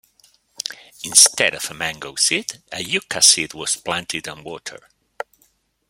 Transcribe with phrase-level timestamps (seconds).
[1.03, 4.83] Instead of a mango seed, a yucca seed was planted and watered.